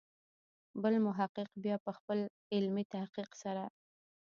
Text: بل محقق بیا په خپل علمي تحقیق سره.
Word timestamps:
بل 0.81 0.93
محقق 1.07 1.49
بیا 1.63 1.75
په 1.85 1.91
خپل 1.97 2.19
علمي 2.55 2.83
تحقیق 2.93 3.29
سره. 3.43 3.63